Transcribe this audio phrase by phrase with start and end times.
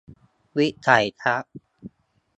[0.57, 1.53] วิสัยทัศน์